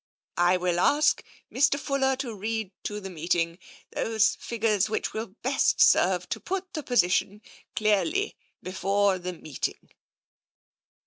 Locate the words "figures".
4.41-4.89